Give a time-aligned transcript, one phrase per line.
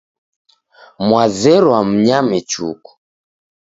[1.07, 2.91] Mwazerwa mnyame chuku.